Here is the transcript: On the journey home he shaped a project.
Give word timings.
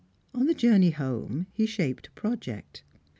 On 0.33 0.47
the 0.47 0.55
journey 0.55 0.89
home 0.89 1.45
he 1.53 1.67
shaped 1.67 2.07
a 2.07 2.11
project. 2.13 2.81